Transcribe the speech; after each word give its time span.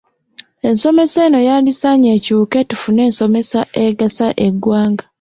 Ensomesa 0.67 1.17
eno 1.27 1.39
yandisaanye 1.47 2.09
ekyuke 2.17 2.59
tufuna 2.69 3.01
ensomesa 3.07 3.59
egasa 3.83 4.27
eggwanga. 4.45 5.03